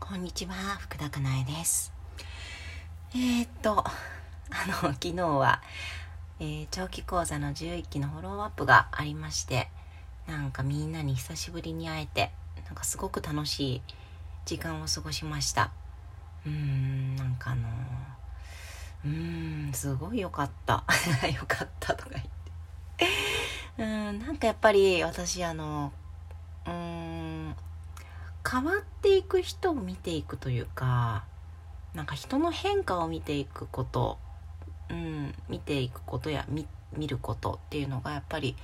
[0.00, 1.92] こんにちは、福田かなえです。
[3.14, 3.84] えー、っと、
[4.50, 5.62] あの、昨日は、
[6.40, 9.70] えー長期講座の11期のフォローアップがありまして、
[10.26, 12.32] なんかみんなに久しぶりに会えて、
[12.64, 13.82] なんかすごく楽しい
[14.46, 15.70] 時間を過ごしました。
[16.44, 17.68] うーん、なんかあの
[19.04, 20.82] うーん、すごい良かった。
[21.32, 22.24] 良かったとか言っ
[22.96, 23.06] て。
[23.78, 25.92] うーん、なんかやっぱり私あの、
[28.50, 31.24] 変わっていく人を見ていくというか
[31.94, 34.18] なんか人の変化を見ていくこと、
[34.88, 36.66] うん、見ていくことや見
[36.96, 38.56] 見ることっていうのがやっぱり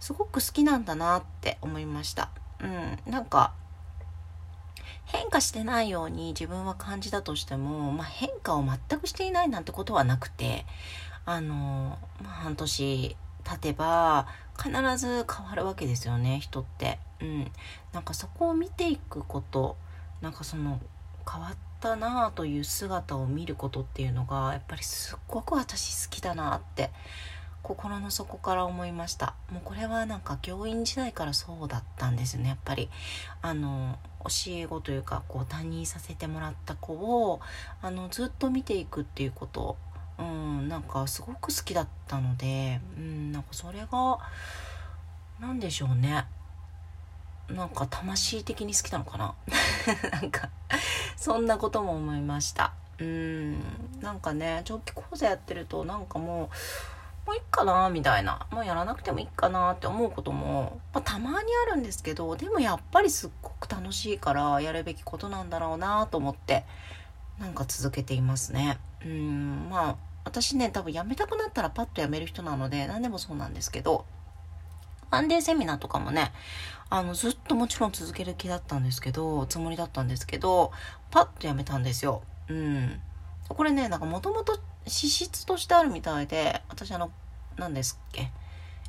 [0.00, 2.30] すごく好きなんだなって思いました。
[2.60, 3.52] うん、なんか
[5.04, 10.64] 変化してないように自分は感じたとしても、まあ、変化を全くしていないなんてことはなくて
[11.26, 16.98] あの、まあ、半年経てば必ず変わるわけですよね人って。
[17.24, 17.52] うん、
[17.92, 19.76] なんかそこを見ていくこと
[20.20, 20.80] なんかその
[21.30, 26.90] 変わったなあという姿を見ることっていうのがやっぱりすっごく私好きだなって
[27.62, 29.34] 心の底から思いました。
[29.50, 32.90] もうこれはなんか教員時代からそうだったんですねやっぱり。
[33.40, 37.40] あの教え子というかこう担任させてもらった子を
[37.82, 39.76] あのずっと見ていくっていうこと
[40.18, 44.18] うんなんかすごく好きだったのでうんなんかそれが
[45.40, 46.24] 何でしょうね。
[47.48, 49.34] なんか魂的に好きなのかな？
[50.10, 50.48] なんか
[51.16, 52.72] そんなことも思いました。
[52.98, 53.60] うん。
[54.00, 56.50] なんかね長期講座やってるとなんかも
[57.24, 58.46] うもういっかなみたいな。
[58.50, 66.64] もうやらなくてもいいかなって思うことも、まあ、たまにあるんですけどでもやっぱりすっごく楽しいからやるべきことなんだろうなと思って
[67.38, 68.78] なんか続けていますね。
[69.04, 69.68] うん。
[69.70, 74.04] まあ私ね多分やめたくなったらパッとやめる人なので何でもそうなんですけど
[75.10, 76.32] ワンデーセミナーとかもね
[76.90, 80.72] あのずっともちろん続ける気だったんですけどつもりだったんですけど
[81.10, 82.22] パッとやめたんですよ。
[82.48, 83.00] うん。
[83.48, 87.10] これねなんかもともと資質としてあるみたいで私あの
[87.56, 88.30] 何ですっけ？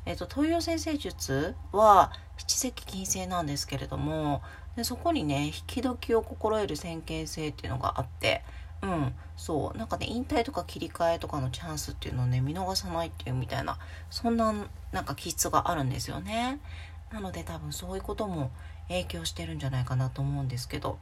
[0.04, 4.42] えっ、と東洋先生術は七石金星なんですけれども
[4.76, 8.42] でそこにね引き時を心得る先見性っていうのがあって
[8.82, 9.78] うんそう。
[9.78, 13.78] なんかね引退とか切り替えとかのチャンスっていうのをね見逃さないっていうみたいな
[14.10, 14.52] そんな
[14.92, 16.60] なんか気質があるんですよね。
[17.12, 18.50] なので多分そういうことも
[18.88, 20.98] 影響してるんじゃないかなと思うんですけど。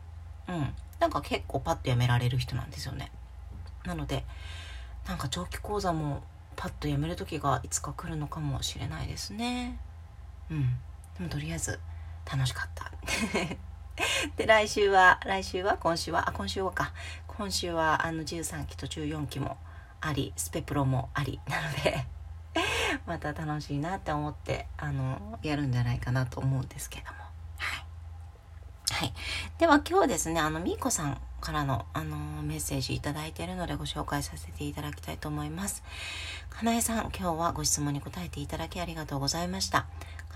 [0.49, 0.75] うん。
[1.01, 3.11] なんか結構パッとやめられる人なんですよね。
[3.85, 4.25] なので
[5.07, 6.23] なんか長期講座も
[6.57, 9.79] パッとやめる時がいつか来るのかもしれないですね。
[10.51, 10.77] うん。
[11.19, 11.81] でもとりあえず
[12.31, 12.91] 楽しかった。
[14.37, 15.77] で来週は来週は？
[15.77, 16.29] 今週は？
[16.29, 16.93] あ今週はか。
[17.37, 19.57] 今週はあの13期と14期も
[20.01, 22.07] ありスペプロもありなので
[23.07, 27.19] また楽しいなって思ってあのやるんじゃないかなと思うんですけども。
[27.59, 27.85] はい、
[28.93, 29.15] はい、
[29.59, 35.83] では今日ですねあのみーこさんからのあのメッセージいただいているのでご紹介させていただきたいと思います。
[36.51, 39.87] かなえさん今日はご質問に答えていただきありがとうございました。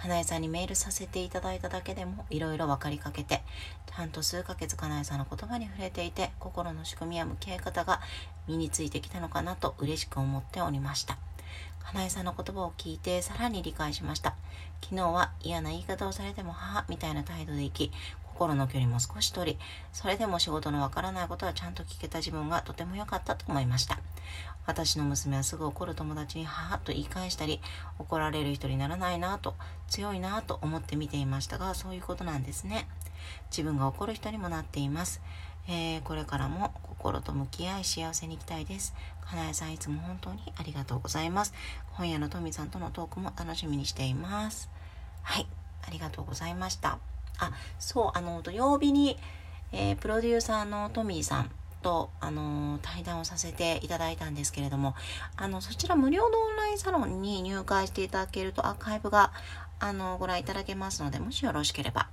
[0.00, 3.42] かなえさんにメールさせていただいただけでもいろいろ分かりかけて
[3.94, 8.00] ちゃんと数ヶ月かなえさんの言葉に触れていて心の仕組みや向き合い方が
[8.46, 11.18] 身についてきたのかなと嬉しく思っておりました。
[11.80, 14.34] かなえさんの言葉を聞いてさらに理解しました。
[14.82, 17.92] 昨日は嫌な言い方をされても母みたいな態度で生き
[18.38, 19.58] 心の距離も少し取り
[19.92, 23.98] それでも仕事のわからないことはちゃんと聞けた自分がとても良かったと思いました。
[24.68, 27.58] 私の娘はすぐ怒る友達に母と言い返したり
[27.98, 29.54] 怒られる人にならないなと
[29.88, 32.86] 強いなと思って見ていましたがそういうことなんですね。
[33.50, 35.22] 自分が怒る人にもなっています、
[35.68, 38.94] えーこれからも心と向き合い幸せに生きたいです。
[39.24, 41.54] かなえさんいつも本当にありがとうございます。
[41.96, 44.68] 今夜のトミさんとのトークも楽しみにしています。
[45.22, 45.46] はい
[45.86, 46.98] ありがとうございました。
[47.38, 49.16] あそうあの土曜日に、
[49.72, 51.50] えープロデューサーのトミーさん
[51.82, 54.94] と、あの対談をさせていただいたんですけれども
[55.36, 59.32] あのそちら無料のオンラインサロンに入会していただけるとアーカイブが、
[59.80, 62.08] あのご覧いただけますのでもしよろしければ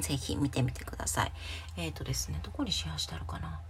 [0.00, 1.32] ぜひ見てみてください
[1.76, 3.60] えっ、とですねどこにシェアしてあるかな？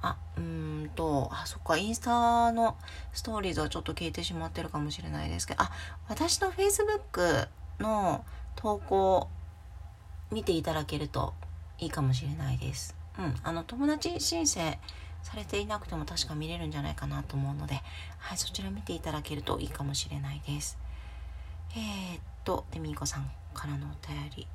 [0.00, 2.76] あうんとあそっかインスタの
[3.12, 5.72] ストーリーズはちょっと消えてしまってるかもしれないですけどあ
[6.08, 7.48] 私のフェイスブック
[7.80, 8.24] の
[8.54, 9.28] 投稿
[10.30, 11.34] 見ていただけると
[11.78, 12.97] いいかもしれないです。
[13.18, 14.78] うん、あの友達申請
[15.22, 17.80] されていなくても確か見れるんじゃないかなと思うので、
[18.18, 20.78] はい、そちら見ていただけるといいかもしれないです。
[21.72, 24.46] えー、っと、でみーこさんからのお便り。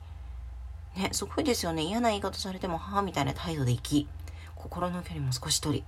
[0.96, 1.84] ね、すごいですよね。
[1.84, 4.08] 嫌な言い方されても母みたいな態度で生き、
[4.56, 5.84] 心の距離も少し取り、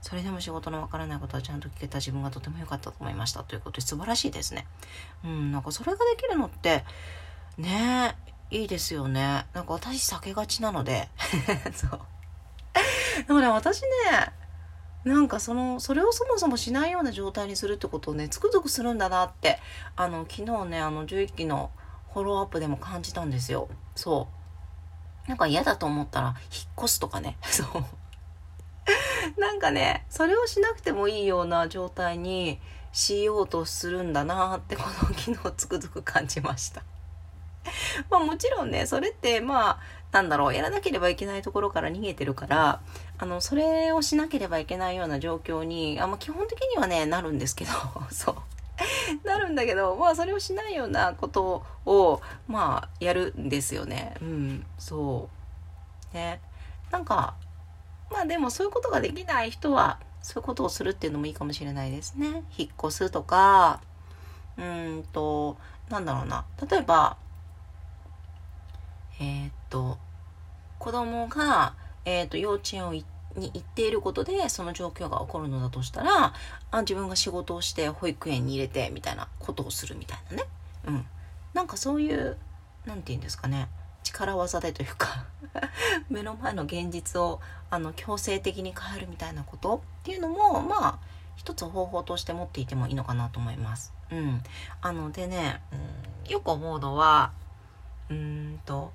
[0.00, 4.66] それでも仕事のわからないことはちゃんと聞けた自分がとても良かったと思いましたということで素晴らしいですね。
[5.24, 6.84] うん、なんかそれができるのって、
[7.58, 8.16] ね
[8.50, 11.08] いいですよねなんか私避けがちなので
[11.74, 12.00] そう
[13.26, 13.88] でもね私ね
[15.04, 19.58] なんかそのそれをそもそもしないような状態にするってことをねつくづくするんだなって
[19.96, 21.70] あの昨日ねあの11期の
[22.14, 23.68] フォローアップでも感じたんですよ。
[23.96, 24.28] そ
[25.26, 25.28] う。
[25.28, 27.36] なんか嫌だと思ったら引っ越すとかね。
[27.44, 29.40] そう。
[29.40, 32.60] なんかねそれをしなくてもいいような状態に
[32.92, 36.82] しようとするんだなってこの昨日つくづく感じました。
[38.10, 39.78] まあもちろんねそれってまあ
[40.12, 42.80] なんだろうやらなければいけないところから逃げてるから
[43.18, 47.72] あのそれをしなければいけないような状況にあ、まあ、基本的にはねなるんですけど
[48.10, 55.28] そうなるんだけどまあそれをしないようなことをまあやるんですよねうんそ
[56.12, 56.40] うね
[56.90, 57.34] なんか
[58.10, 62.44] まあでもそういうことができない人はそういうことをするっていうのもいいかもしれないですね。
[62.56, 63.82] 引っ越すとか、
[64.56, 65.58] うんと、
[65.90, 66.46] なんだろうな。
[66.66, 67.18] 例えば、
[69.20, 69.98] えー、っと、
[70.78, 71.74] 子供が、
[72.04, 72.94] えー、と、幼稚園を
[73.36, 76.34] に行っていることでその状況が起こるのだとしたら
[76.70, 80.44] あ自分が仕事をして保育園に入れてみたいなことをするみたいなね。
[80.86, 81.06] うん。
[81.52, 82.36] なんかそういう
[82.86, 83.68] 何て言うんですかね。
[84.02, 85.24] 力技でというか
[86.10, 87.40] 目の前の現実を
[87.70, 90.98] あの強制的に変えるみたいなことっていうのもまあ
[91.36, 93.92] 一つ方法として持っていてもいいのかなと思います。
[94.10, 94.42] うん、
[94.82, 95.62] あのでね、
[96.24, 97.32] うん、よく思うのは
[98.10, 98.92] うんと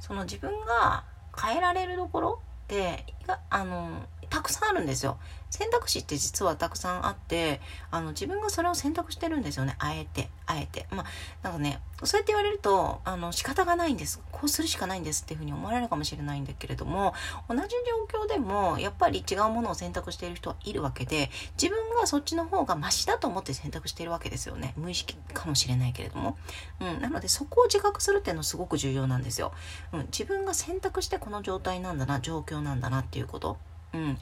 [0.00, 1.04] その自分が
[1.40, 3.04] 変えられるところって
[3.50, 4.06] あの
[4.48, 5.18] くさんあるんですよ。
[5.50, 7.60] 選択肢って実はたくさんあって
[7.90, 9.76] あの自分がそれを選択してるんですよね。
[9.78, 10.86] あえてあえて。
[10.90, 11.06] まあ
[11.42, 14.20] なんかねそうやって言われるとあの仕方がないんです。
[14.32, 17.14] こうするしかないんですっていうふうに思われるかもしれないんだけれども
[17.48, 17.62] 同じ
[18.10, 21.30] 状況でもやっぱり違うものを選択している人はいるわけで
[21.60, 24.74] 自分がそっちの方がマシだと思って選択しているわけですよね。
[24.76, 26.36] 無意識かもしれないけれども、
[26.80, 29.52] うん、なのでそこを自覚するっていうのすごく重要なんですよ、
[29.92, 33.56] うん、自分が選択してこの状態なんだな状況なんだなっていうこと。
[33.94, 34.18] うん、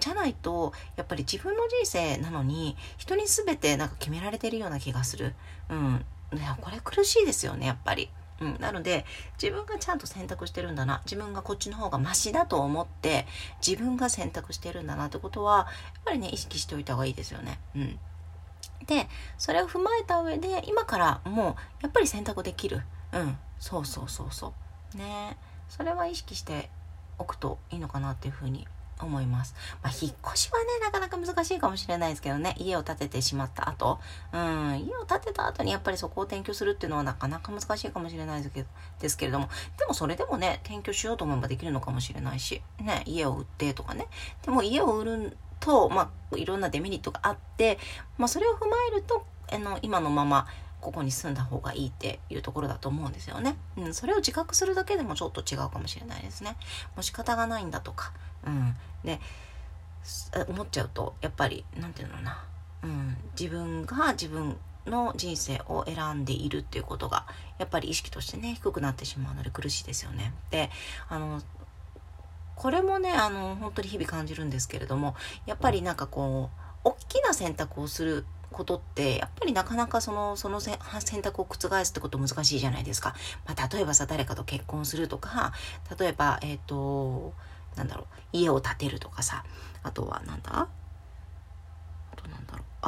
[0.00, 5.34] じゃないとやっぱり自分の人生なのに人に全てなんか決められてるような気がする、
[5.70, 6.04] うん、
[6.34, 8.10] いやこれ苦しいですよねやっぱり。
[8.40, 9.04] うん、なので
[9.42, 13.26] 自分がちゃんと選択してるんだな自分がこっちの方がマシだと思って
[13.66, 17.58] 自分が選択してるんだなってことはやっぱりね意識しておいた方がいいですよね。
[17.74, 17.98] うん、
[18.86, 19.08] で
[19.38, 22.82] それを踏まえた上で今からもうやっぱり選択できる。
[23.12, 24.54] うん、そうそうそうそ
[24.94, 24.96] う。
[24.96, 25.36] ね
[25.68, 26.70] それは意識して
[27.18, 28.68] おくといいのかなっていうふうに
[29.00, 29.54] 思います。
[29.82, 34.00] まあ、引っ越しはね、なかなか難しいかもしれないですけどね、家を建ててしまった後、
[34.32, 38.68] うん、家を建てた後にやっぱりそこを転居するっていうのはなかなか難しいかもしれないですけど、
[39.00, 39.48] ですけれども、
[39.78, 44.08] でもそれでもね、転居しようと思えばできるのかもしれないし、ね、家を売ってとかね、
[44.42, 47.78] でも家を売ると、まあ、いろんなデメリットがあって、
[48.16, 50.46] まあ、それを踏まえると、あの、今のまま、
[50.80, 53.56] ここに住んだ方がいいっていうところだと思うんですよね。
[53.76, 56.56] うん、それを自覚するだけでもちょっと違うかもしれないですね。
[56.94, 58.12] もう仕方がないんだとか、
[58.46, 59.20] うん、で
[60.48, 62.44] 思っちゃうとやっぱり何て言うのな、
[62.82, 67.26] うん、自分が自分の人生を選んでいるっていうことが
[67.58, 70.32] やっぱり意識としてね低くなってしまうので苦しいですよね。
[70.50, 70.70] で
[71.08, 71.42] あの
[72.54, 75.14] これもねあの本当に日々感じるんですけれども
[75.46, 76.50] やっぱりなんかこ
[76.84, 78.24] う大きな選択をする
[78.58, 80.76] ことってやっぱりなかなかそのその選
[81.22, 83.14] 択を覆すってこと難しいじゃないですか。
[83.46, 85.52] まあ、例えばさ誰かと結婚するとか
[85.98, 87.34] 例えばえっ、ー、と
[87.76, 89.44] なんだろう家を建てるとかさ
[89.84, 90.68] あとはなんだ？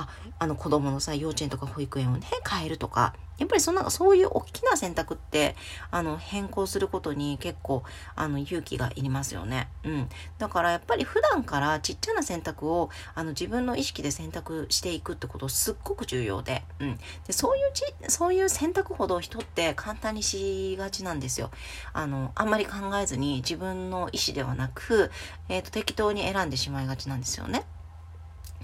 [0.00, 5.56] ああの子供のさ幼稚園とか保育園をね変えるとかやっぱりそんなそういう大きな選択って
[5.90, 7.82] あの変更することに結構
[8.14, 9.68] あの勇気がいりますよね。
[9.82, 21.50] うん、だからやっぱり普段からちっちゃな選択をあの自分の意識で選択していくってことすっごく重要で,、うん、でそういうちそういう選択ほど人って簡単にしがちなんですよ。
[21.94, 25.10] あのあんまり考えずに自分の意思ではなく、
[25.48, 27.64] えーと適当に選んでしまいがちなんですよね。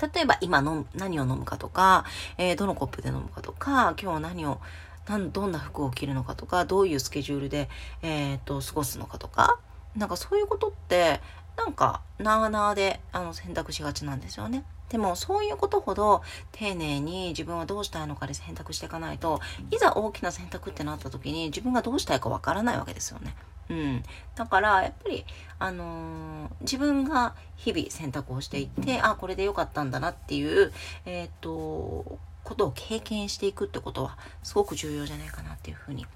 [0.00, 2.04] 例えば今の何を飲むかとか、
[2.38, 4.60] えー、どのコップで飲むかとか、今日は何を、
[5.08, 7.68] なんどんな服を着るのかとか、どういうスケジュールで、
[8.02, 9.58] えー、っと、過ごすのかとか、
[9.96, 11.20] なんかそういうことって、
[11.56, 14.64] なんか、なあなあで、あの、選択しがちなんですよね。
[14.90, 16.22] でも、そういうことほど、
[16.52, 23.34] 丁寧に自分はどうしたいのかで選択していかないと、いざ大きな選択ってなった時に、自分がどうしたいかわからないわけですよね。
[23.68, 24.02] うん、
[24.34, 25.24] だからやっぱり、
[25.58, 30.72] あのー、自分が日々選択をしていってあこれでよかったんだなっていう、
[31.04, 36.06] えー、っとことを経験していくってことはすごく重要じゃないかなっていうふうに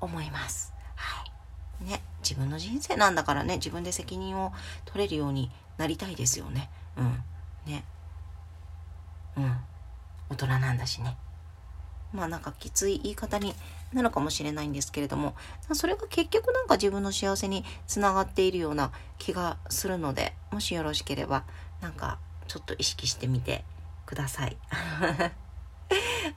[0.00, 0.72] 思います。
[0.94, 4.52] はいね、自分の人生なんだからね自分で責任を
[4.84, 6.70] 取れるようになりたいですよね。
[6.96, 7.22] うん。
[7.66, 7.84] ね。
[9.36, 9.56] うん。
[10.30, 11.16] 大人なんだしね。
[12.12, 13.54] まあなんかきつい言い方に
[13.92, 15.34] なのかもしれないんですけれども
[15.72, 21.44] それが結局なんか自分の幸せにつながっているような気がするのでもしよろしければ
[21.80, 23.64] なんかちょっと意識してみて
[24.06, 24.56] ください。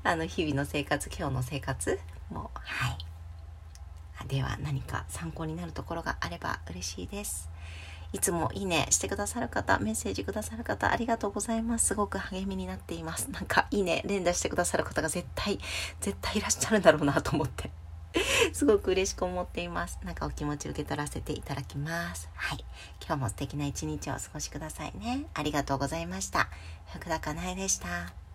[0.03, 2.97] あの日々の生活今日の生活もはい。
[4.27, 7.49] では何か参考になるところがあれば嬉しいです。
[8.11, 11.87] いつもいいねしてくださる方、メッセージくださる方、ありがとうございます。
[11.87, 13.29] すごく励みになっています。
[13.31, 15.59] なんか、いいね、連打してくださる方が絶対、
[16.01, 17.71] 絶対いらっしゃるんだろうなと思って。
[18.53, 19.99] すごく嬉しく思っています。
[20.03, 22.29] なんかお気持ち受け取らせていただきます。
[22.33, 22.65] はい。
[23.05, 25.25] 今日も素敵な一日をお過ごしくださいね。
[25.35, 26.49] ありがとうございました。
[26.93, 28.28] 福田かなえでした。